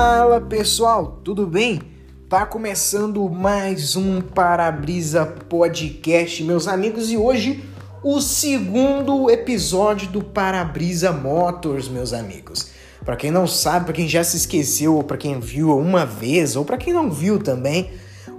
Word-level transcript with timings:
Fala 0.00 0.40
pessoal, 0.40 1.18
tudo 1.24 1.44
bem? 1.44 1.82
Tá 2.28 2.46
começando 2.46 3.28
mais 3.28 3.96
um 3.96 4.20
Parabrisa 4.20 5.26
Podcast, 5.26 6.44
meus 6.44 6.68
amigos, 6.68 7.10
e 7.10 7.16
hoje 7.16 7.64
o 8.04 8.20
segundo 8.20 9.28
episódio 9.28 10.08
do 10.10 10.22
Parabrisa 10.22 11.10
Motors, 11.10 11.88
meus 11.88 12.12
amigos. 12.12 12.70
Para 13.04 13.16
quem 13.16 13.32
não 13.32 13.44
sabe, 13.48 13.86
para 13.86 13.94
quem 13.94 14.06
já 14.06 14.22
se 14.22 14.36
esqueceu, 14.36 14.94
ou 14.94 15.02
para 15.02 15.16
quem 15.16 15.40
viu 15.40 15.76
uma 15.76 16.06
vez, 16.06 16.54
ou 16.54 16.64
para 16.64 16.76
quem 16.76 16.92
não 16.92 17.10
viu 17.10 17.40
também, 17.40 17.90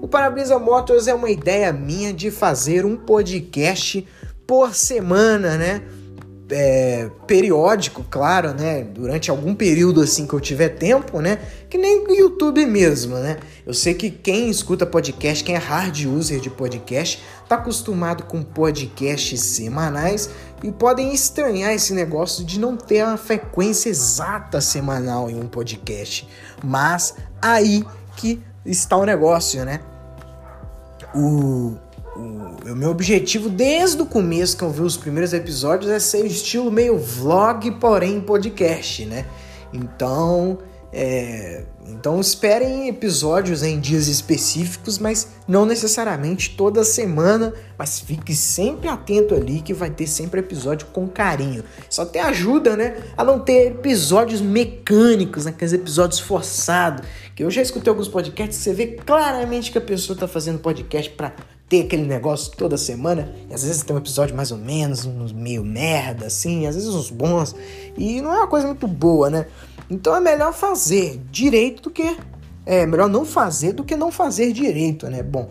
o 0.01 0.07
Parabrisa 0.07 0.57
Motors 0.57 1.07
é 1.07 1.13
uma 1.13 1.29
ideia 1.29 1.73
minha 1.73 2.13
de 2.13 2.31
fazer 2.31 2.85
um 2.85 2.95
podcast 2.95 4.07
por 4.47 4.73
semana, 4.73 5.57
né? 5.57 5.81
É, 6.51 7.09
periódico, 7.27 8.03
claro, 8.09 8.53
né? 8.53 8.81
Durante 8.81 9.29
algum 9.29 9.53
período 9.53 10.01
assim 10.01 10.25
que 10.25 10.33
eu 10.33 10.39
tiver 10.39 10.69
tempo, 10.69 11.21
né? 11.21 11.39
Que 11.69 11.77
nem 11.77 12.07
o 12.07 12.11
YouTube 12.11 12.65
mesmo, 12.65 13.15
né? 13.17 13.37
Eu 13.65 13.73
sei 13.73 13.93
que 13.93 14.09
quem 14.09 14.49
escuta 14.49 14.85
podcast, 14.85 15.43
quem 15.43 15.55
é 15.55 15.59
hard 15.59 16.05
user 16.05 16.39
de 16.39 16.49
podcast, 16.49 17.23
tá 17.47 17.55
acostumado 17.55 18.23
com 18.23 18.41
podcasts 18.41 19.41
semanais 19.41 20.29
e 20.63 20.71
podem 20.71 21.13
estranhar 21.13 21.71
esse 21.73 21.93
negócio 21.93 22.43
de 22.43 22.59
não 22.59 22.75
ter 22.75 23.01
a 23.01 23.17
frequência 23.17 23.89
exata 23.89 24.59
semanal 24.59 25.29
em 25.29 25.39
um 25.39 25.47
podcast. 25.47 26.27
Mas 26.63 27.15
aí 27.41 27.85
que 28.15 28.41
está 28.65 28.97
o 28.97 29.05
negócio, 29.05 29.63
né? 29.63 29.79
O 31.13 31.75
o, 32.71 32.75
meu 32.75 32.89
objetivo 32.89 33.49
desde 33.49 34.01
o 34.01 34.05
começo 34.05 34.57
que 34.57 34.63
eu 34.63 34.71
vi 34.71 34.81
os 34.81 34.97
primeiros 34.97 35.33
episódios 35.33 35.91
é 35.91 35.99
ser 35.99 36.25
estilo 36.25 36.71
meio 36.71 36.97
vlog, 36.97 37.71
porém 37.71 38.21
podcast, 38.21 39.05
né? 39.05 39.25
Então, 39.73 40.57
é, 40.91 41.65
então 41.87 42.19
esperem 42.19 42.87
episódios 42.87 43.61
em 43.61 43.79
dias 43.79 44.07
específicos, 44.07 44.97
mas 44.97 45.27
não 45.47 45.65
necessariamente 45.65 46.55
toda 46.55 46.83
semana, 46.83 47.53
mas 47.77 47.99
fique 47.99 48.35
sempre 48.35 48.87
atento 48.87 49.35
ali 49.35 49.61
que 49.61 49.73
vai 49.73 49.89
ter 49.89 50.07
sempre 50.07 50.39
episódio 50.39 50.87
com 50.87 51.07
carinho. 51.07 51.63
Só 51.89 52.05
te 52.05 52.17
ajuda, 52.17 52.75
né, 52.75 52.97
a 53.15 53.23
não 53.23 53.39
ter 53.39 53.67
episódios 53.67 54.41
mecânicos, 54.41 55.45
né, 55.45 55.51
aqueles 55.51 55.73
episódios 55.73 56.19
forçados, 56.19 57.05
que 57.35 57.43
eu 57.43 57.51
já 57.51 57.61
escutei 57.61 57.89
alguns 57.89 58.07
podcasts, 58.07 58.57
você 58.57 58.73
vê 58.73 58.87
claramente 58.87 59.71
que 59.71 59.77
a 59.77 59.81
pessoa 59.81 60.15
está 60.15 60.27
fazendo 60.27 60.59
podcast 60.59 61.09
para 61.11 61.33
ter 61.69 61.85
aquele 61.85 62.03
negócio 62.03 62.51
toda 62.57 62.75
semana, 62.77 63.31
e 63.47 63.53
às 63.53 63.63
vezes 63.63 63.83
tem 63.83 63.95
um 63.95 63.99
episódio 63.99 64.35
mais 64.35 64.51
ou 64.51 64.57
menos, 64.57 65.05
uns 65.05 65.31
meio 65.31 65.63
merda, 65.63 66.25
assim, 66.25 66.65
às 66.65 66.73
vezes 66.73 66.89
uns 66.89 67.11
bons, 67.11 67.55
e 67.95 68.19
não 68.21 68.33
é 68.33 68.37
uma 68.37 68.47
coisa 68.47 68.65
muito 68.65 68.87
boa, 68.87 69.29
né? 69.29 69.45
Então 69.87 70.15
é 70.15 70.19
melhor 70.19 70.51
fazer 70.51 71.21
direito 71.31 71.83
do 71.83 71.91
que. 71.91 72.17
É 72.65 72.85
melhor 72.85 73.07
não 73.07 73.23
fazer 73.23 73.73
do 73.73 73.83
que 73.83 73.95
não 73.95 74.11
fazer 74.11 74.51
direito, 74.51 75.07
né? 75.07 75.21
Bom, 75.23 75.49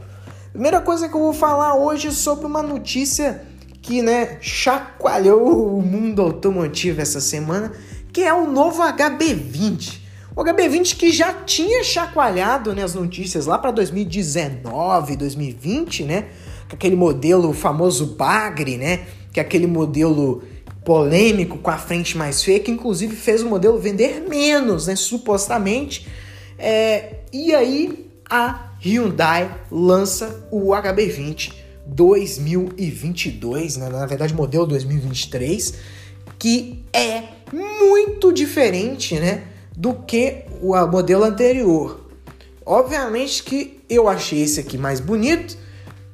primeira 0.53 0.81
coisa 0.81 1.09
que 1.09 1.15
eu 1.15 1.21
vou 1.21 1.33
falar 1.33 1.77
hoje 1.77 2.09
é 2.09 2.11
sobre 2.11 2.47
uma 2.47 2.63
notícia 2.63 3.43
que, 3.81 4.03
né, 4.03 4.39
chacoalhou 4.41 5.79
o 5.79 5.83
mundo 5.83 6.21
automotivo 6.21 7.01
essa 7.01 7.21
semana, 7.21 7.73
que 8.13 8.23
é 8.23 8.35
o 8.35 8.51
novo 8.51 8.83
HB20. 8.83 10.08
O 10.39 10.45
HB20 10.45 10.97
que 10.97 11.11
já 11.11 11.35
tinha 11.35 11.83
chacoalhado 11.83 12.73
né, 12.73 12.85
as 12.85 12.95
notícias 12.95 13.47
lá 13.47 13.59
para 13.59 13.73
2019, 13.73 15.17
2020, 15.17 16.05
né? 16.05 16.27
Com 16.71 16.77
aquele 16.77 16.95
modelo 16.95 17.53
famoso 17.53 18.15
Bagre, 18.15 18.77
né? 18.77 19.01
Que 19.33 19.41
é 19.41 19.43
aquele 19.43 19.67
modelo 19.67 20.45
polêmico 20.85 21.59
com 21.59 21.71
a 21.71 21.77
frente 21.77 22.17
mais 22.17 22.45
feia, 22.45 22.61
que 22.61 22.71
inclusive 22.71 23.17
fez 23.17 23.43
o 23.43 23.49
modelo 23.49 23.81
vender 23.81 24.27
menos, 24.29 24.87
né? 24.87 24.95
Supostamente. 24.95 26.07
É, 26.57 27.17
e 27.33 27.53
aí 27.53 28.09
a 28.31 28.75
Hyundai 28.81 29.53
lança 29.73 30.47
o 30.53 30.69
HB20 30.69 31.53
2022, 31.85 33.77
né? 33.77 33.89
na 33.89 34.07
verdade 34.07 34.33
modelo 34.33 34.67
2023, 34.67 35.75
que 36.39 36.85
é 36.93 37.25
muito 37.53 38.33
diferente, 38.33 39.19
né? 39.19 39.58
Do 39.79 39.95
que 39.95 40.43
o 40.61 40.75
modelo 40.89 41.23
anterior. 41.23 42.01
Obviamente 42.67 43.45
que 43.45 43.81
eu 43.89 44.09
achei 44.09 44.43
esse 44.43 44.59
aqui 44.59 44.77
mais 44.77 44.99
bonito, 44.99 45.57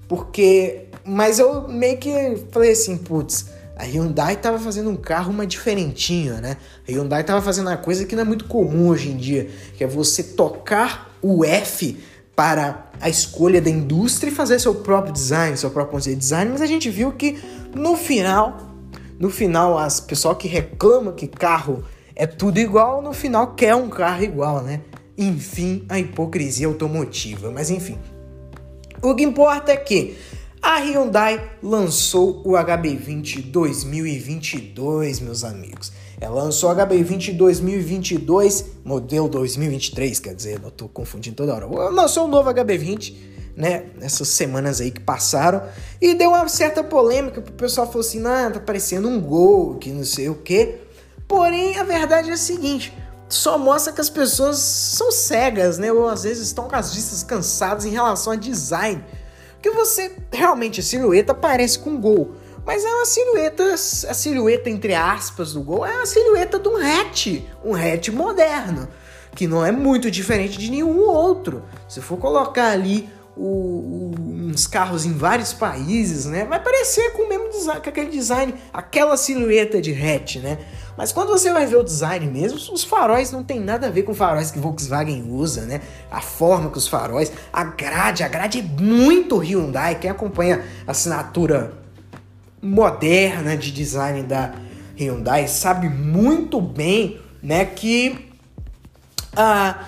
porque. 0.06 0.82
Mas 1.02 1.38
eu 1.38 1.66
meio 1.66 1.98
que 1.98 2.10
falei 2.50 2.72
assim, 2.72 2.96
putz, 2.96 3.46
a 3.76 3.84
Hyundai 3.84 4.36
tava 4.36 4.58
fazendo 4.58 4.88
um 4.88 4.96
carro 4.96 5.32
mais 5.32 5.48
diferentinho, 5.48 6.34
né? 6.40 6.56
A 6.86 6.92
Hyundai 6.92 7.24
tava 7.24 7.42
fazendo 7.42 7.68
uma 7.68 7.76
coisa 7.76 8.04
que 8.04 8.14
não 8.14 8.22
é 8.22 8.24
muito 8.24 8.46
comum 8.46 8.88
hoje 8.88 9.10
em 9.10 9.16
dia, 9.16 9.50
que 9.76 9.82
é 9.82 9.86
você 9.86 10.22
tocar 10.22 11.10
o 11.20 11.44
F 11.44 11.98
para 12.36 12.90
a 13.00 13.08
escolha 13.08 13.60
da 13.60 13.70
indústria 13.70 14.30
e 14.30 14.34
fazer 14.34 14.58
seu 14.58 14.74
próprio 14.74 15.12
design, 15.12 15.56
seu 15.56 15.70
próprio 15.70 15.92
conceito 15.92 16.16
de 16.16 16.20
design, 16.20 16.50
mas 16.52 16.60
a 16.60 16.66
gente 16.66 16.88
viu 16.90 17.12
que 17.12 17.38
no 17.74 17.96
final, 17.96 18.58
no 19.18 19.30
final, 19.30 19.78
as 19.78 20.00
pessoal 20.00 20.34
que 20.36 20.48
reclama 20.48 21.12
que 21.12 21.26
carro 21.26 21.84
é 22.16 22.26
tudo 22.26 22.58
igual, 22.58 23.02
no 23.02 23.12
final 23.12 23.54
quer 23.54 23.74
um 23.74 23.88
carro 23.88 24.22
igual, 24.22 24.62
né? 24.62 24.80
Enfim, 25.16 25.84
a 25.88 25.98
hipocrisia 25.98 26.66
automotiva. 26.66 27.50
Mas 27.50 27.70
enfim, 27.70 27.98
o 29.02 29.14
que 29.14 29.22
importa 29.22 29.72
é 29.72 29.76
que 29.76 30.16
a 30.62 30.78
Hyundai 30.78 31.50
lançou 31.62 32.40
o 32.44 32.52
HB20 32.52 33.50
2022, 33.50 35.20
meus 35.20 35.44
amigos. 35.44 35.92
Ela 36.18 36.42
lançou 36.42 36.70
o 36.70 36.74
HB20 36.74 37.36
2022, 37.36 38.64
modelo 38.82 39.28
2023, 39.28 40.20
quer 40.20 40.34
dizer, 40.34 40.60
eu 40.62 40.70
tô 40.70 40.88
confundindo 40.88 41.36
toda 41.36 41.54
hora. 41.54 41.66
Lançou 41.66 42.24
o 42.24 42.28
novo 42.28 42.48
HB20, 42.48 43.14
né, 43.54 43.84
nessas 44.00 44.28
semanas 44.28 44.80
aí 44.80 44.90
que 44.90 45.00
passaram, 45.00 45.62
e 46.00 46.14
deu 46.14 46.30
uma 46.30 46.48
certa 46.48 46.82
polêmica, 46.82 47.40
o 47.40 47.52
pessoal 47.52 47.86
falou 47.86 48.00
assim, 48.00 48.24
ah, 48.26 48.50
tá 48.50 48.58
parecendo 48.60 49.06
um 49.06 49.20
Gol, 49.20 49.74
que 49.76 49.90
não 49.90 50.04
sei 50.04 50.30
o 50.30 50.36
que. 50.36 50.83
Porém, 51.26 51.78
a 51.78 51.84
verdade 51.84 52.30
é 52.30 52.34
a 52.34 52.36
seguinte: 52.36 52.92
só 53.28 53.58
mostra 53.58 53.92
que 53.92 54.00
as 54.00 54.10
pessoas 54.10 54.58
são 54.58 55.10
cegas, 55.10 55.78
né? 55.78 55.92
Ou 55.92 56.08
às 56.08 56.22
vezes 56.22 56.46
estão 56.46 56.68
com 56.68 56.76
as 56.76 56.94
vistas 56.94 57.22
cansadas 57.22 57.84
em 57.84 57.90
relação 57.90 58.32
a 58.32 58.36
design. 58.36 59.04
Que 59.60 59.70
você 59.70 60.16
realmente 60.30 60.80
a 60.80 60.82
silhueta 60.82 61.34
parece 61.34 61.78
com 61.78 61.98
Gol, 61.98 62.34
mas 62.66 62.84
é 62.84 62.88
uma 62.88 63.06
silhueta, 63.06 63.74
a 63.74 64.14
silhueta 64.14 64.68
entre 64.68 64.94
aspas 64.94 65.54
do 65.54 65.62
Gol 65.62 65.86
é 65.86 66.02
a 66.02 66.06
silhueta 66.06 66.58
de 66.58 66.68
um 66.68 66.76
hatch, 66.76 67.42
um 67.64 67.74
hatch 67.74 68.08
moderno, 68.08 68.88
que 69.34 69.46
não 69.46 69.64
é 69.64 69.72
muito 69.72 70.10
diferente 70.10 70.58
de 70.58 70.70
nenhum 70.70 71.00
outro. 71.00 71.64
Se 71.88 72.02
for 72.02 72.18
colocar 72.18 72.70
ali 72.72 73.08
o, 73.36 73.42
o, 73.42 74.14
uns 74.18 74.66
carros 74.66 75.04
em 75.04 75.12
vários 75.12 75.52
países, 75.52 76.26
né? 76.26 76.44
Vai 76.44 76.62
parecer 76.62 77.10
com 77.12 77.22
o 77.22 77.28
mesmo 77.28 77.50
design, 77.50 77.80
com 77.80 77.88
aquele 77.88 78.10
design, 78.10 78.54
aquela 78.72 79.16
silhueta 79.16 79.80
de 79.80 79.92
hatch, 79.92 80.36
né? 80.36 80.58
Mas 80.96 81.12
quando 81.12 81.28
você 81.28 81.52
vai 81.52 81.66
ver 81.66 81.76
o 81.76 81.82
design 81.82 82.26
mesmo, 82.26 82.58
os 82.72 82.84
faróis 82.84 83.32
não 83.32 83.42
tem 83.42 83.58
nada 83.58 83.88
a 83.88 83.90
ver 83.90 84.02
com 84.02 84.14
faróis 84.14 84.50
que 84.50 84.58
Volkswagen 84.58 85.24
usa, 85.28 85.62
né? 85.62 85.80
A 86.10 86.20
forma 86.20 86.70
que 86.70 86.78
os 86.78 86.86
faróis, 86.86 87.32
a 87.52 87.64
grade, 87.64 88.22
a 88.22 88.28
grade 88.28 88.60
é 88.60 88.82
muito 88.82 89.38
Hyundai. 89.38 89.96
Quem 89.96 90.10
acompanha 90.10 90.64
a 90.86 90.92
assinatura 90.92 91.72
moderna 92.62 93.56
de 93.56 93.70
design 93.70 94.22
da 94.22 94.54
Hyundai 94.98 95.48
sabe 95.48 95.88
muito 95.88 96.60
bem, 96.60 97.20
né, 97.42 97.64
que 97.64 98.32
a, 99.36 99.86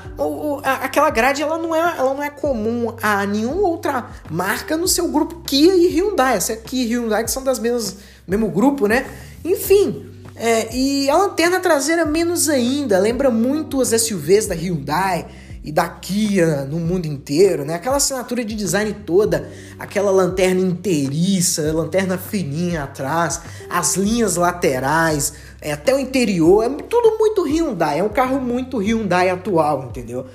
a, 0.64 0.72
aquela 0.84 1.08
grade 1.10 1.40
ela 1.40 1.56
não, 1.56 1.74
é, 1.74 1.96
ela 1.96 2.12
não 2.12 2.22
é 2.22 2.30
comum 2.30 2.94
a 3.00 3.24
nenhuma 3.24 3.68
outra 3.68 4.10
marca 4.28 4.76
no 4.76 4.88
seu 4.88 5.08
grupo 5.08 5.40
Kia 5.42 5.74
e 5.74 5.86
Hyundai. 5.88 6.36
Essa 6.36 6.56
Kia 6.56 6.84
e 6.84 6.88
Hyundai 6.88 7.24
que 7.24 7.30
são 7.30 7.44
das 7.44 7.58
mesmas 7.58 7.98
mesmo 8.26 8.50
grupo, 8.50 8.86
né? 8.86 9.06
Enfim, 9.44 10.10
é, 10.38 10.74
e 10.74 11.08
a 11.08 11.16
lanterna 11.16 11.60
traseira 11.60 12.04
menos 12.04 12.48
ainda, 12.48 12.98
lembra 12.98 13.30
muito 13.30 13.80
as 13.80 13.88
SUVs 13.88 14.46
da 14.46 14.54
Hyundai 14.54 15.26
e 15.64 15.72
da 15.72 15.88
Kia 15.88 16.64
no 16.64 16.78
mundo 16.78 17.06
inteiro, 17.06 17.64
né? 17.64 17.74
Aquela 17.74 17.96
assinatura 17.96 18.44
de 18.44 18.54
design 18.54 18.92
toda, 19.04 19.50
aquela 19.78 20.10
lanterna 20.10 20.60
inteiriça, 20.60 21.72
lanterna 21.72 22.18
fininha 22.18 22.84
atrás, 22.84 23.40
as 23.68 23.96
linhas 23.96 24.36
laterais, 24.36 25.32
é, 25.60 25.72
até 25.72 25.94
o 25.94 25.98
interior, 25.98 26.64
é 26.64 26.68
tudo 26.68 27.18
muito 27.18 27.42
Hyundai, 27.42 27.98
é 27.98 28.04
um 28.04 28.08
carro 28.08 28.38
muito 28.38 28.78
Hyundai 28.78 29.30
atual, 29.30 29.86
entendeu? 29.88 30.26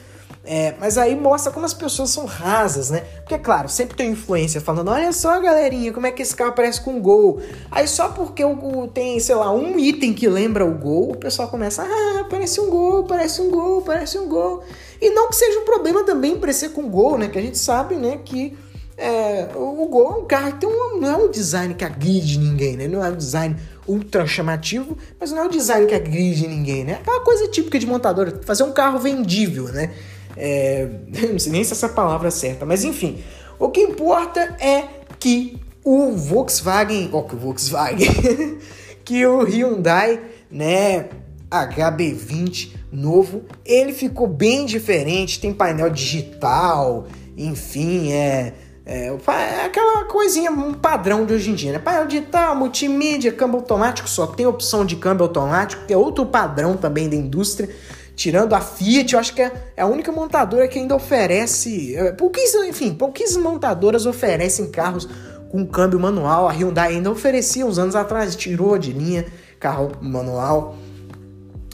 É, 0.43 0.73
mas 0.79 0.97
aí 0.97 1.15
mostra 1.15 1.51
como 1.51 1.65
as 1.65 1.73
pessoas 1.73 2.09
são 2.09 2.25
rasas, 2.25 2.89
né? 2.89 3.03
Porque, 3.31 3.45
claro, 3.45 3.69
sempre 3.69 3.95
tem 3.95 4.11
influência 4.11 4.59
falando: 4.59 4.89
olha 4.89 5.13
só, 5.13 5.39
galerinha, 5.39 5.93
como 5.93 6.05
é 6.05 6.11
que 6.11 6.21
esse 6.21 6.35
carro 6.35 6.51
parece 6.51 6.81
com 6.81 6.95
um 6.95 7.01
gol. 7.01 7.41
Aí 7.71 7.87
só 7.87 8.09
porque 8.09 8.43
o, 8.43 8.89
tem, 8.93 9.17
sei 9.21 9.35
lá, 9.35 9.53
um 9.53 9.79
item 9.79 10.13
que 10.13 10.27
lembra 10.27 10.65
o 10.65 10.73
gol, 10.73 11.11
o 11.11 11.17
pessoal 11.17 11.47
começa: 11.47 11.81
ah, 11.81 12.25
parece 12.29 12.59
um 12.59 12.69
gol, 12.69 13.05
parece 13.05 13.41
um 13.41 13.49
gol, 13.49 13.81
parece 13.83 14.17
um 14.17 14.27
gol. 14.27 14.63
E 15.01 15.11
não 15.11 15.29
que 15.29 15.37
seja 15.37 15.59
um 15.59 15.63
problema 15.65 16.03
também 16.03 16.37
parecer 16.37 16.69
com 16.69 16.89
gol, 16.89 17.17
né? 17.17 17.29
Que 17.29 17.39
a 17.39 17.41
gente 17.41 17.57
sabe, 17.57 17.95
né, 17.95 18.19
que 18.23 18.55
é, 18.97 19.47
o 19.55 19.87
Gol 19.87 20.11
é 20.11 20.17
um 20.17 20.25
carro 20.25 20.51
que 20.51 20.59
tem 20.59 20.69
um, 20.69 20.99
não 20.99 21.09
é 21.09 21.17
um 21.17 21.31
design 21.31 21.73
que 21.73 21.83
agride 21.83 22.37
ninguém, 22.37 22.77
né? 22.77 22.87
Não 22.87 23.03
é 23.03 23.09
um 23.09 23.15
design 23.15 23.55
ultra 23.87 24.27
chamativo, 24.27 24.95
mas 25.19 25.31
não 25.31 25.39
é 25.39 25.45
o 25.45 25.49
design 25.49 25.87
que 25.87 25.95
agride 25.95 26.47
ninguém, 26.47 26.83
né? 26.83 26.99
Aquela 27.01 27.21
coisa 27.21 27.47
típica 27.47 27.79
de 27.79 27.87
montadora, 27.87 28.39
fazer 28.45 28.63
um 28.63 28.71
carro 28.71 28.99
vendível, 28.99 29.69
né? 29.69 29.91
É, 30.35 30.87
não 31.31 31.39
sei 31.39 31.51
nem 31.51 31.63
se 31.63 31.73
essa 31.73 31.89
palavra 31.89 32.27
é 32.27 32.31
certa, 32.31 32.65
mas 32.65 32.83
enfim. 32.83 33.23
O 33.59 33.69
que 33.69 33.81
importa 33.81 34.39
é 34.59 34.85
que 35.19 35.59
o 35.83 36.13
Volkswagen, 36.13 37.09
ó, 37.11 37.21
que 37.21 37.35
o 37.35 37.37
Volkswagen, 37.37 38.57
que 39.05 39.25
o 39.25 39.43
Hyundai, 39.43 40.19
né, 40.49 41.09
HB20 41.49 42.75
novo, 42.91 43.43
ele 43.65 43.93
ficou 43.93 44.27
bem 44.27 44.65
diferente, 44.65 45.39
tem 45.39 45.53
painel 45.53 45.89
digital, 45.89 47.07
enfim, 47.37 48.11
é, 48.11 48.53
é, 48.85 49.07
é, 49.07 49.65
aquela 49.65 50.05
coisinha, 50.05 50.51
um 50.51 50.73
padrão 50.73 51.25
de 51.25 51.33
hoje 51.33 51.51
em 51.51 51.55
dia, 51.55 51.71
né? 51.71 51.79
Painel 51.79 52.07
digital, 52.07 52.55
multimídia, 52.55 53.31
câmbio 53.31 53.59
automático, 53.59 54.09
só 54.09 54.27
tem 54.27 54.45
opção 54.45 54.85
de 54.85 54.95
câmbio 54.95 55.23
automático, 55.23 55.85
que 55.85 55.93
é 55.93 55.97
outro 55.97 56.25
padrão 56.25 56.75
também 56.75 57.07
da 57.07 57.15
indústria. 57.15 57.69
Tirando 58.15 58.53
a 58.53 58.61
Fiat, 58.61 59.13
eu 59.13 59.19
acho 59.19 59.33
que 59.33 59.41
é, 59.41 59.51
é 59.75 59.81
a 59.81 59.85
única 59.85 60.11
montadora 60.11 60.67
que 60.67 60.77
ainda 60.77 60.95
oferece. 60.95 61.95
É, 61.95 62.11
pouquíssimas, 62.11 62.67
enfim, 62.67 62.93
pouquíssimas 62.93 63.43
montadoras 63.43 64.05
oferecem 64.05 64.69
carros 64.69 65.07
com 65.49 65.65
câmbio 65.65 65.99
manual. 65.99 66.47
A 66.47 66.51
Hyundai 66.51 66.93
ainda 66.93 67.11
oferecia 67.11 67.65
uns 67.65 67.77
anos 67.77 67.95
atrás, 67.95 68.35
tirou 68.35 68.77
de 68.77 68.91
linha 68.91 69.25
carro 69.59 69.91
manual. 70.01 70.75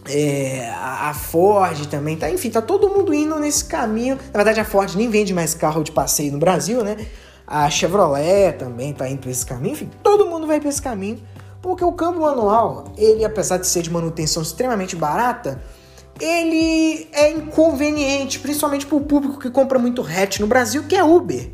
É, 0.09 0.69
a 0.73 1.13
Ford 1.13 1.85
também 1.87 2.15
tá, 2.15 2.29
enfim, 2.29 2.49
tá 2.49 2.61
todo 2.61 2.89
mundo 2.89 3.13
indo 3.13 3.37
nesse 3.39 3.65
caminho. 3.65 4.17
Na 4.31 4.37
verdade, 4.37 4.59
a 4.59 4.65
Ford 4.65 4.93
nem 4.95 5.09
vende 5.09 5.33
mais 5.33 5.53
carro 5.53 5.83
de 5.83 5.91
passeio 5.91 6.31
no 6.31 6.39
Brasil, 6.39 6.83
né? 6.83 6.95
A 7.45 7.69
Chevrolet 7.69 8.53
também 8.53 8.93
tá 8.93 9.09
indo 9.09 9.19
para 9.19 9.31
esse 9.31 9.45
caminho. 9.45 9.73
Enfim, 9.73 9.89
todo 10.03 10.27
mundo 10.27 10.47
vai 10.47 10.59
para 10.59 10.69
esse 10.69 10.81
caminho, 10.81 11.21
porque 11.61 11.83
o 11.83 11.91
câmbio 11.91 12.21
manual, 12.21 12.85
ele 12.97 13.23
apesar 13.25 13.57
de 13.57 13.67
ser 13.67 13.81
de 13.81 13.89
manutenção 13.89 14.43
extremamente 14.43 14.95
barata, 14.95 15.61
ele 16.19 17.07
é 17.11 17.31
inconveniente, 17.31 18.39
principalmente 18.39 18.85
para 18.85 18.97
o 18.97 19.01
público 19.01 19.39
que 19.39 19.49
compra 19.49 19.79
muito 19.79 20.01
hatch 20.01 20.39
no 20.39 20.47
Brasil, 20.47 20.83
que 20.83 20.95
é 20.95 21.03
Uber. 21.03 21.51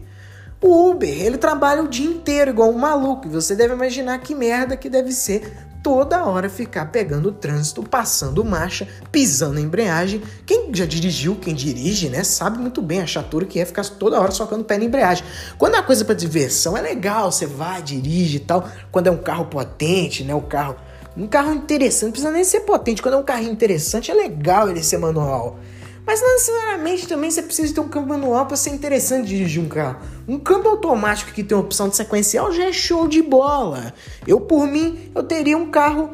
O 0.62 0.92
Uber, 0.92 1.10
ele 1.10 1.38
trabalha 1.38 1.84
o 1.84 1.88
dia 1.90 2.08
inteiro 2.10 2.52
igual 2.52 2.70
um 2.70 2.78
maluco. 2.78 3.28
E 3.28 3.30
você 3.30 3.54
deve 3.54 3.74
imaginar 3.74 4.18
que 4.20 4.34
merda 4.34 4.78
que 4.78 4.90
deve 4.90 5.12
ser 5.12 5.52
toda 5.84 6.24
hora 6.24 6.50
ficar 6.50 6.86
pegando 6.86 7.34
trânsito, 7.34 7.84
passando 7.84 8.46
marcha, 8.46 8.88
pisando 9.12 9.60
em 9.60 9.64
embreagem. 9.64 10.22
Quem 10.46 10.74
já 10.74 10.86
dirigiu, 10.86 11.36
quem 11.36 11.54
dirige, 11.54 12.08
né, 12.08 12.24
sabe 12.24 12.58
muito 12.58 12.82
bem 12.82 13.02
a 13.02 13.06
chatura 13.06 13.46
que 13.46 13.60
é 13.60 13.66
ficar 13.66 13.84
toda 13.84 14.20
hora 14.20 14.32
socando 14.32 14.64
pé 14.64 14.78
na 14.78 14.86
embreagem. 14.86 15.26
Quando 15.58 15.74
é 15.74 15.80
uma 15.80 15.84
coisa 15.84 16.06
para 16.06 16.16
diversão, 16.16 16.78
é 16.78 16.82
legal, 16.82 17.30
você 17.30 17.46
vai, 17.46 17.82
dirige 17.82 18.38
e 18.38 18.40
tal. 18.40 18.66
Quando 18.90 19.08
é 19.08 19.12
um 19.12 19.18
carro 19.18 19.46
potente, 19.48 20.24
né, 20.24 20.34
o 20.34 20.42
carro 20.42 20.78
um 21.16 21.28
carro 21.28 21.54
interessante, 21.54 22.06
não 22.06 22.12
precisa 22.12 22.32
nem 22.32 22.44
ser 22.44 22.62
potente. 22.62 23.02
Quando 23.02 23.16
é 23.16 23.18
um 23.18 23.24
carrinho 23.24 23.52
interessante, 23.52 24.10
é 24.10 24.14
legal 24.14 24.70
ele 24.70 24.82
ser 24.82 24.98
manual. 24.98 25.60
Mas 26.06 26.22
não 26.22 26.34
necessariamente 26.34 27.08
também 27.08 27.32
você 27.32 27.42
precisa 27.42 27.74
ter 27.74 27.80
um 27.80 27.88
câmbio 27.88 28.10
manual 28.10 28.46
para 28.46 28.58
ser 28.58 28.72
interessante 28.72 29.28
dirigir 29.28 29.64
um 29.64 29.70
carro. 29.70 30.00
Um 30.28 30.38
câmbio 30.38 30.72
automático 30.72 31.32
que 31.32 31.44
tem 31.44 31.58
opção 31.58 31.88
de 31.88 31.96
sequencial 31.96 32.52
já 32.52 32.66
é 32.66 32.74
show 32.74 33.08
de 33.08 33.22
bola. 33.22 33.94
Eu, 34.28 34.42
por 34.42 34.68
mim, 34.68 35.12
eu 35.16 35.24
teria 35.24 35.58
um 35.58 35.70
carro 35.70 36.10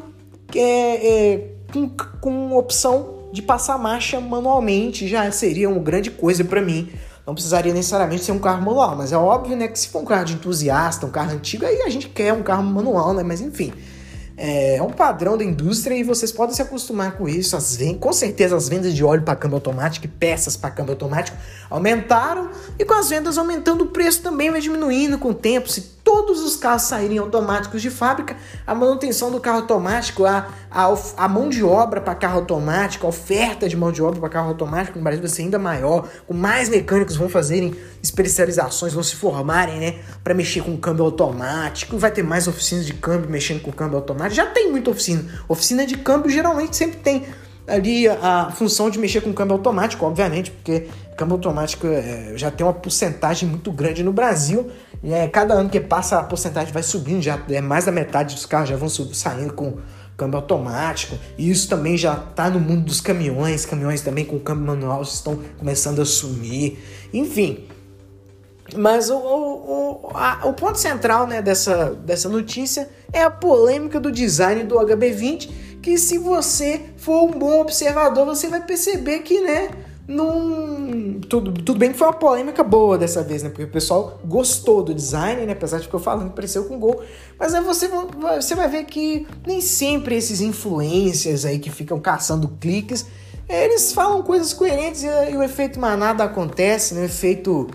que 0.46 0.58
é, 0.58 1.32
é 1.32 1.48
com, 1.72 1.88
com 2.20 2.56
opção 2.56 3.20
de 3.32 3.42
passar 3.42 3.78
marcha 3.78 4.20
manualmente, 4.20 5.08
já 5.08 5.30
seria 5.32 5.68
uma 5.68 5.80
grande 5.80 6.10
coisa 6.10 6.44
para 6.44 6.60
mim. 6.60 6.90
Não 7.26 7.34
precisaria 7.34 7.72
necessariamente 7.72 8.24
ser 8.24 8.32
um 8.32 8.38
carro 8.38 8.62
manual, 8.62 8.96
mas 8.96 9.12
é 9.12 9.16
óbvio, 9.16 9.56
né, 9.56 9.68
que 9.68 9.78
se 9.78 9.88
for 9.88 10.02
um 10.02 10.04
carro 10.04 10.24
de 10.24 10.34
entusiasta, 10.34 11.06
um 11.06 11.10
carro 11.10 11.32
antigo, 11.32 11.64
aí 11.64 11.82
a 11.82 11.88
gente 11.88 12.08
quer 12.08 12.32
um 12.32 12.42
carro 12.42 12.62
manual, 12.62 13.14
né? 13.14 13.22
Mas 13.22 13.40
enfim, 13.40 13.72
é 14.42 14.82
um 14.82 14.88
padrão 14.88 15.36
da 15.36 15.44
indústria 15.44 15.94
e 15.94 16.02
vocês 16.02 16.32
podem 16.32 16.54
se 16.54 16.62
acostumar 16.62 17.12
com 17.18 17.28
isso. 17.28 17.54
As 17.54 17.78
com 18.00 18.10
certeza 18.10 18.56
as 18.56 18.70
vendas 18.70 18.94
de 18.94 19.04
óleo 19.04 19.22
para 19.22 19.36
câmbio 19.36 19.56
automático 19.56 20.06
e 20.06 20.08
peças 20.08 20.56
para 20.56 20.70
câmbio 20.70 20.92
automático 20.92 21.36
aumentaram 21.68 22.48
e 22.78 22.84
com 22.84 22.94
as 22.94 23.10
vendas 23.10 23.36
aumentando 23.36 23.84
o 23.84 23.88
preço 23.88 24.22
também 24.22 24.50
vai 24.50 24.62
diminuindo 24.62 25.18
com 25.18 25.28
o 25.28 25.34
tempo. 25.34 25.68
Se 25.68 25.82
todos 26.10 26.42
os 26.42 26.56
carros 26.56 26.82
saírem 26.82 27.18
automáticos 27.18 27.80
de 27.80 27.88
fábrica, 27.88 28.36
a 28.66 28.74
manutenção 28.74 29.30
do 29.30 29.38
carro 29.38 29.58
automático, 29.58 30.24
a, 30.24 30.48
a, 30.68 30.92
a 31.16 31.28
mão 31.28 31.48
de 31.48 31.62
obra 31.62 32.00
para 32.00 32.16
carro 32.16 32.40
automático, 32.40 33.06
a 33.06 33.10
oferta 33.10 33.68
de 33.68 33.76
mão 33.76 33.92
de 33.92 34.02
obra 34.02 34.18
para 34.18 34.28
carro 34.28 34.48
automático 34.48 34.98
no 34.98 35.04
Brasil 35.04 35.22
vai 35.22 35.30
ser 35.30 35.42
ainda 35.42 35.56
maior, 35.56 36.08
com 36.26 36.34
mais 36.34 36.68
mecânicos 36.68 37.14
vão 37.14 37.28
fazerem 37.28 37.76
especializações, 38.02 38.92
vão 38.92 39.04
se 39.04 39.14
formarem, 39.14 39.78
né, 39.78 40.00
para 40.24 40.34
mexer 40.34 40.64
com 40.64 40.76
câmbio 40.76 41.04
automático, 41.04 41.96
vai 41.96 42.10
ter 42.10 42.24
mais 42.24 42.48
oficinas 42.48 42.84
de 42.86 42.94
câmbio 42.94 43.30
mexendo 43.30 43.62
com 43.62 43.70
câmbio 43.70 43.96
automático. 43.96 44.34
Já 44.34 44.46
tem 44.46 44.68
muita 44.68 44.90
oficina. 44.90 45.24
Oficina 45.46 45.86
de 45.86 45.96
câmbio 45.96 46.28
geralmente 46.28 46.76
sempre 46.76 46.98
tem 46.98 47.24
ali 47.70 48.08
a 48.08 48.50
função 48.50 48.90
de 48.90 48.98
mexer 48.98 49.20
com 49.20 49.32
câmbio 49.32 49.54
automático, 49.54 50.04
obviamente, 50.04 50.50
porque 50.50 50.88
câmbio 51.16 51.34
automático 51.34 51.86
é, 51.86 52.32
já 52.36 52.50
tem 52.50 52.66
uma 52.66 52.72
porcentagem 52.72 53.48
muito 53.48 53.70
grande 53.70 54.02
no 54.02 54.12
Brasil. 54.12 54.70
E 55.02 55.12
é, 55.12 55.28
cada 55.28 55.54
ano 55.54 55.70
que 55.70 55.80
passa 55.80 56.18
a 56.18 56.22
porcentagem 56.22 56.72
vai 56.72 56.82
subindo, 56.82 57.22
já 57.22 57.38
é 57.48 57.60
mais 57.60 57.84
da 57.84 57.92
metade 57.92 58.34
dos 58.34 58.46
carros 58.46 58.68
já 58.68 58.76
vão 58.76 58.88
saindo 58.88 59.52
com 59.54 59.78
câmbio 60.16 60.36
automático. 60.36 61.16
E 61.38 61.50
isso 61.50 61.68
também 61.68 61.96
já 61.96 62.14
está 62.14 62.50
no 62.50 62.60
mundo 62.60 62.84
dos 62.84 63.00
caminhões, 63.00 63.64
caminhões 63.64 64.02
também 64.02 64.24
com 64.24 64.38
câmbio 64.38 64.66
manual 64.66 65.02
estão 65.02 65.38
começando 65.58 66.02
a 66.02 66.04
sumir. 66.04 66.78
Enfim, 67.12 67.66
mas 68.76 69.10
o, 69.10 69.16
o, 69.16 70.10
a, 70.14 70.46
o 70.46 70.52
ponto 70.52 70.78
central 70.78 71.26
né, 71.26 71.42
dessa, 71.42 71.90
dessa 72.04 72.28
notícia 72.28 72.88
é 73.12 73.22
a 73.22 73.30
polêmica 73.30 73.98
do 73.98 74.12
design 74.12 74.64
do 74.64 74.76
HB20, 74.76 75.50
que 75.82 75.96
se 75.98 76.18
você 76.18 76.80
for 76.96 77.24
um 77.24 77.38
bom 77.38 77.60
observador, 77.60 78.26
você 78.26 78.48
vai 78.48 78.64
perceber 78.64 79.20
que, 79.20 79.40
né, 79.40 79.70
não... 80.06 81.20
Tudo, 81.28 81.52
tudo 81.52 81.78
bem 81.78 81.92
que 81.92 81.98
foi 81.98 82.08
uma 82.08 82.12
polêmica 82.12 82.64
boa 82.64 82.98
dessa 82.98 83.22
vez, 83.22 83.42
né? 83.42 83.48
Porque 83.48 83.62
o 83.62 83.70
pessoal 83.70 84.20
gostou 84.24 84.82
do 84.82 84.92
design, 84.92 85.46
né? 85.46 85.52
Apesar 85.52 85.78
de 85.78 85.88
que 85.88 85.94
eu 85.94 86.00
falando, 86.00 86.32
pareceu 86.32 86.64
com 86.64 86.78
gol. 86.78 87.00
Mas 87.38 87.54
aí 87.54 87.62
você, 87.62 87.88
você 88.36 88.54
vai 88.56 88.68
ver 88.68 88.84
que 88.84 89.26
nem 89.46 89.60
sempre 89.60 90.16
esses 90.16 90.40
influencers 90.40 91.44
aí 91.44 91.60
que 91.60 91.70
ficam 91.70 92.00
caçando 92.00 92.48
cliques, 92.60 93.06
eles 93.48 93.92
falam 93.92 94.22
coisas 94.22 94.52
coerentes 94.52 95.04
e, 95.04 95.06
e 95.30 95.36
o 95.36 95.42
efeito 95.42 95.78
manada 95.78 96.24
acontece, 96.24 96.94
né? 96.94 97.02
O 97.02 97.04
efeito 97.04 97.68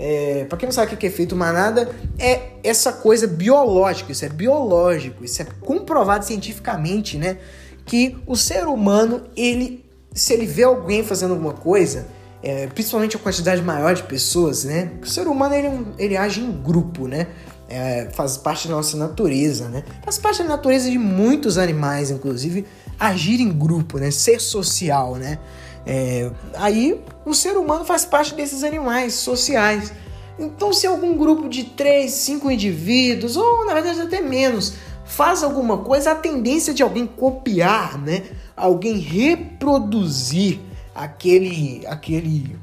é, 0.00 0.44
para 0.44 0.56
quem 0.56 0.68
não 0.68 0.72
sabe 0.72 0.94
o 0.94 0.96
que 0.96 1.04
é 1.04 1.08
efeito 1.08 1.34
manada, 1.34 1.90
é 2.20 2.50
essa 2.62 2.92
coisa 2.92 3.26
biológica, 3.26 4.12
isso 4.12 4.24
é 4.24 4.28
biológico, 4.28 5.24
isso 5.24 5.42
é 5.42 5.46
comprovado 5.60 6.24
cientificamente, 6.24 7.18
né? 7.18 7.38
Que 7.84 8.16
o 8.24 8.36
ser 8.36 8.68
humano, 8.68 9.24
ele, 9.36 9.84
se 10.14 10.32
ele 10.32 10.46
vê 10.46 10.62
alguém 10.62 11.02
fazendo 11.02 11.32
alguma 11.32 11.52
coisa, 11.52 12.06
é, 12.40 12.68
principalmente 12.68 13.16
a 13.16 13.18
quantidade 13.18 13.60
maior 13.60 13.92
de 13.92 14.04
pessoas, 14.04 14.62
né? 14.62 14.92
O 15.02 15.06
ser 15.06 15.26
humano 15.26 15.52
ele, 15.52 15.86
ele 15.98 16.16
age 16.16 16.40
em 16.40 16.52
grupo, 16.52 17.08
né? 17.08 17.26
É, 17.68 18.08
faz 18.12 18.36
parte 18.36 18.68
da 18.68 18.74
nossa 18.74 18.96
natureza, 18.96 19.68
né? 19.68 19.82
Faz 20.04 20.16
parte 20.16 20.44
da 20.44 20.48
natureza 20.48 20.88
de 20.88 20.96
muitos 20.96 21.58
animais, 21.58 22.12
inclusive, 22.12 22.64
agir 23.00 23.40
em 23.40 23.50
grupo, 23.50 23.98
né? 23.98 24.12
Ser 24.12 24.40
social, 24.40 25.16
né? 25.16 25.40
É, 25.86 26.30
aí 26.54 27.00
o 27.24 27.34
ser 27.34 27.56
humano 27.56 27.84
faz 27.84 28.04
parte 28.04 28.34
desses 28.34 28.62
animais 28.62 29.14
sociais. 29.14 29.92
Então, 30.38 30.72
se 30.72 30.86
algum 30.86 31.16
grupo 31.16 31.48
de 31.48 31.64
3, 31.64 32.10
5 32.10 32.50
indivíduos, 32.50 33.36
ou 33.36 33.66
na 33.66 33.74
verdade 33.74 34.00
até 34.00 34.20
menos, 34.20 34.74
faz 35.04 35.42
alguma 35.42 35.78
coisa, 35.78 36.12
a 36.12 36.14
tendência 36.14 36.72
de 36.72 36.82
alguém 36.82 37.06
copiar, 37.06 37.98
né? 37.98 38.22
Alguém 38.56 38.98
reproduzir 38.98 40.60
aquele 40.94 41.84
aquele 41.86 42.56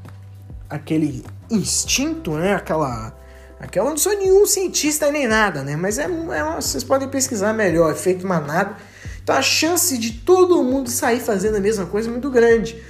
aquele 0.70 1.24
instinto, 1.50 2.32
né? 2.32 2.54
Aquela 2.54 3.14
aquela 3.58 3.90
não 3.90 3.96
sou 3.96 4.16
nenhum 4.16 4.46
cientista 4.46 5.10
nem 5.10 5.26
nada, 5.26 5.62
né? 5.62 5.76
Mas 5.76 5.98
é, 5.98 6.04
é 6.04 6.54
vocês 6.54 6.84
podem 6.84 7.08
pesquisar 7.08 7.52
melhor, 7.52 7.92
efeito 7.92 8.26
manada. 8.26 8.76
Então 9.22 9.34
a 9.34 9.42
chance 9.42 9.98
de 9.98 10.12
todo 10.12 10.62
mundo 10.62 10.88
sair 10.88 11.20
fazendo 11.20 11.56
a 11.56 11.60
mesma 11.60 11.84
coisa 11.86 12.08
é 12.08 12.12
muito 12.12 12.30
grande. 12.30 12.80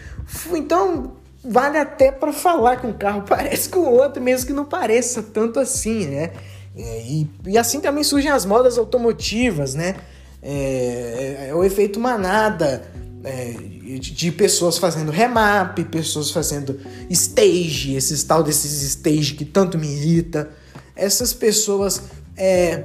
Então, 0.52 1.12
vale 1.44 1.78
até 1.78 2.10
para 2.10 2.32
falar 2.32 2.76
que 2.76 2.86
um 2.86 2.92
carro 2.92 3.22
parece 3.28 3.68
com 3.68 3.80
outro, 3.80 4.22
mesmo 4.22 4.46
que 4.46 4.52
não 4.52 4.64
pareça 4.64 5.22
tanto 5.22 5.60
assim, 5.60 6.06
né? 6.06 6.32
É, 6.76 7.02
e, 7.02 7.30
e 7.46 7.56
assim 7.56 7.80
também 7.80 8.04
surgem 8.04 8.30
as 8.30 8.44
modas 8.44 8.76
automotivas, 8.76 9.74
né? 9.74 9.96
É, 10.42 11.46
é, 11.46 11.48
é 11.48 11.54
o 11.54 11.64
efeito 11.64 11.98
manada 11.98 12.82
é, 13.24 13.52
de, 13.98 13.98
de, 13.98 14.30
pessoas 14.30 14.78
fazendo 14.78 15.10
remap, 15.10 15.78
pessoas 15.84 16.30
fazendo 16.30 16.78
stage, 17.10 17.94
esses 17.94 18.22
tal 18.22 18.42
desses 18.42 18.82
stage 18.82 19.34
que 19.34 19.44
tanto 19.44 19.78
me 19.78 19.86
irrita. 19.88 20.50
Essas 20.94 21.32
pessoas 21.32 22.02
é, 22.36 22.84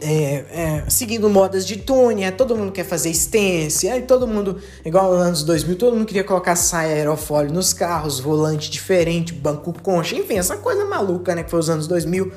é, 0.00 0.44
é, 0.50 0.84
seguindo 0.88 1.28
modas 1.30 1.66
de 1.66 1.76
tuning, 1.76 2.30
todo 2.32 2.54
mundo 2.54 2.70
quer 2.70 2.84
fazer 2.84 3.10
stance, 3.10 3.88
aí 3.88 4.02
todo 4.02 4.26
mundo, 4.26 4.58
igual 4.84 5.12
nos 5.12 5.22
anos 5.26 5.42
2000, 5.42 5.76
todo 5.76 5.96
mundo 5.96 6.06
queria 6.06 6.24
colocar 6.24 6.54
saia 6.54 6.94
aerofólio 6.94 7.52
nos 7.52 7.72
carros, 7.72 8.20
volante 8.20 8.70
diferente, 8.70 9.32
banco 9.32 9.72
concha, 9.82 10.14
enfim, 10.14 10.38
essa 10.38 10.58
coisa 10.58 10.84
maluca, 10.84 11.34
né, 11.34 11.42
que 11.42 11.50
foi 11.50 11.60
os 11.60 11.70
anos 11.70 11.86
2000. 11.86 12.30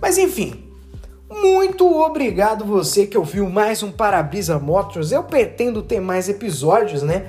Mas 0.00 0.18
enfim, 0.18 0.64
Muito 1.30 1.86
obrigado 2.00 2.64
você 2.64 3.06
que 3.06 3.16
ouviu 3.16 3.48
mais 3.48 3.84
um 3.84 3.92
Parabrisa 3.92 4.58
Motors. 4.58 5.12
Eu 5.12 5.22
pretendo 5.22 5.80
ter 5.80 6.00
mais 6.00 6.28
episódios, 6.28 7.04
né? 7.04 7.26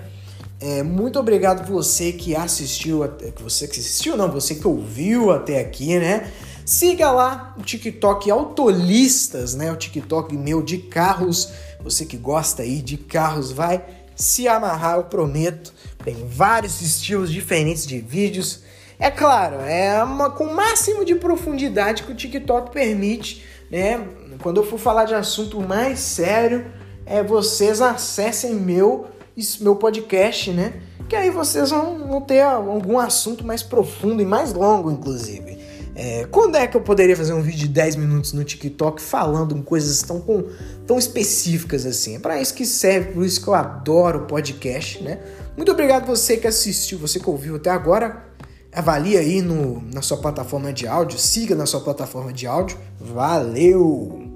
É, 0.59 0.81
muito 0.81 1.19
obrigado 1.19 1.67
você 1.67 2.11
que 2.11 2.35
assistiu, 2.35 3.07
que 3.35 3.43
você 3.43 3.67
que 3.67 3.79
assistiu, 3.79 4.17
não, 4.17 4.31
você 4.31 4.55
que 4.55 4.67
ouviu 4.67 5.29
até 5.29 5.59
aqui, 5.59 5.99
né? 5.99 6.31
Siga 6.65 7.11
lá 7.11 7.55
o 7.57 7.63
TikTok 7.63 8.29
Autolistas, 8.29 9.55
né? 9.55 9.71
O 9.71 9.75
TikTok 9.75 10.35
meu 10.35 10.61
de 10.61 10.77
carros. 10.77 11.49
Você 11.83 12.05
que 12.05 12.17
gosta 12.17 12.61
aí 12.61 12.81
de 12.81 12.97
carros, 12.97 13.51
vai 13.51 13.83
se 14.15 14.47
amarrar, 14.47 14.97
eu 14.97 15.03
prometo. 15.05 15.73
Tem 16.03 16.27
vários 16.27 16.81
estilos 16.81 17.31
diferentes 17.31 17.85
de 17.85 17.99
vídeos. 17.99 18.61
É 18.99 19.09
claro, 19.09 19.55
é 19.61 20.03
uma 20.03 20.29
com 20.29 20.43
o 20.43 20.55
máximo 20.55 21.03
de 21.03 21.15
profundidade 21.15 22.03
que 22.03 22.11
o 22.11 22.15
TikTok 22.15 22.71
permite, 22.71 23.43
né? 23.69 24.07
Quando 24.43 24.61
eu 24.61 24.65
for 24.65 24.77
falar 24.77 25.05
de 25.05 25.15
assunto 25.15 25.59
mais 25.59 25.99
sério, 25.99 26.71
é 27.05 27.23
vocês 27.23 27.81
acessem 27.81 28.53
meu 28.53 29.07
meu 29.59 29.75
podcast, 29.75 30.51
né? 30.51 30.73
Que 31.09 31.15
aí 31.15 31.29
vocês 31.29 31.71
vão, 31.71 32.07
vão 32.07 32.21
ter 32.21 32.41
algum 32.41 32.99
assunto 32.99 33.43
mais 33.43 33.63
profundo 33.63 34.21
e 34.21 34.25
mais 34.25 34.53
longo, 34.53 34.91
inclusive. 34.91 35.50
É, 36.03 36.25
quando 36.31 36.55
é 36.55 36.65
que 36.65 36.75
eu 36.75 36.81
poderia 36.81 37.15
fazer 37.15 37.31
um 37.31 37.43
vídeo 37.43 37.59
de 37.59 37.67
10 37.67 37.95
minutos 37.97 38.33
no 38.33 38.43
TikTok 38.43 38.99
falando 38.99 39.61
coisas 39.61 40.01
tão, 40.01 40.19
tão 40.87 40.97
específicas 40.97 41.85
assim? 41.85 42.15
É 42.15 42.19
para 42.19 42.41
isso 42.41 42.55
que 42.55 42.65
serve, 42.65 43.13
por 43.13 43.23
isso 43.23 43.39
que 43.39 43.47
eu 43.47 43.53
adoro 43.53 44.25
podcast, 44.25 44.99
né? 45.03 45.19
Muito 45.55 45.71
obrigado 45.71 46.07
você 46.07 46.37
que 46.37 46.47
assistiu, 46.47 46.97
você 46.97 47.19
que 47.19 47.29
ouviu 47.29 47.57
até 47.57 47.69
agora. 47.69 48.25
Avalie 48.73 49.15
aí 49.15 49.43
no, 49.43 49.79
na 49.93 50.01
sua 50.01 50.17
plataforma 50.17 50.73
de 50.73 50.87
áudio, 50.87 51.19
siga 51.19 51.53
na 51.53 51.67
sua 51.67 51.81
plataforma 51.81 52.33
de 52.33 52.47
áudio. 52.47 52.79
Valeu! 52.99 54.30